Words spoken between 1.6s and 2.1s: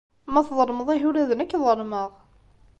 ḍelmeɣ.